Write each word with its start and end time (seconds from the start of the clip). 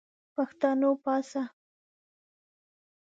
پښتونه 0.35 0.89
پاڅه! 1.03 1.41